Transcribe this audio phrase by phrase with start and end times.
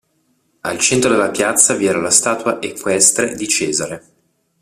[0.63, 4.03] Al centro della piazza vi era la statua equestre di Cesare.